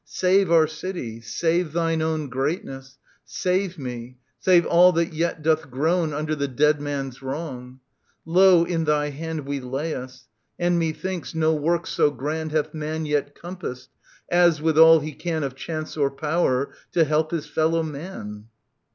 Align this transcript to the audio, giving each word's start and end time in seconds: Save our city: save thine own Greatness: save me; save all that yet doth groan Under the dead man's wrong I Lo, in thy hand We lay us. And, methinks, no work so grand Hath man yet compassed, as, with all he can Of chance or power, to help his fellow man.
Save 0.03 0.49
our 0.51 0.65
city: 0.65 1.21
save 1.21 1.73
thine 1.73 2.01
own 2.01 2.27
Greatness: 2.27 2.97
save 3.23 3.77
me; 3.77 4.17
save 4.39 4.65
all 4.65 4.91
that 4.93 5.13
yet 5.13 5.43
doth 5.43 5.69
groan 5.69 6.11
Under 6.11 6.33
the 6.33 6.47
dead 6.47 6.81
man's 6.81 7.21
wrong 7.21 7.81
I 7.81 7.85
Lo, 8.25 8.63
in 8.65 8.85
thy 8.85 9.09
hand 9.11 9.41
We 9.45 9.59
lay 9.59 9.93
us. 9.93 10.27
And, 10.57 10.79
methinks, 10.79 11.35
no 11.35 11.53
work 11.53 11.85
so 11.85 12.09
grand 12.09 12.51
Hath 12.51 12.73
man 12.73 13.05
yet 13.05 13.35
compassed, 13.35 13.89
as, 14.27 14.59
with 14.59 14.75
all 14.79 15.01
he 15.01 15.13
can 15.13 15.43
Of 15.43 15.53
chance 15.53 15.95
or 15.95 16.09
power, 16.09 16.73
to 16.93 17.03
help 17.03 17.29
his 17.29 17.45
fellow 17.45 17.83
man. 17.83 18.47